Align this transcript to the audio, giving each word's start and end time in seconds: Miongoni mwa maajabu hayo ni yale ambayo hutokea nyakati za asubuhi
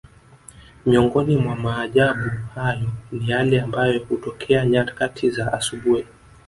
Miongoni 0.85 1.37
mwa 1.37 1.55
maajabu 1.55 2.29
hayo 2.55 2.89
ni 3.11 3.29
yale 3.29 3.61
ambayo 3.61 3.99
hutokea 4.09 4.65
nyakati 4.65 5.29
za 5.29 5.53
asubuhi 5.53 6.05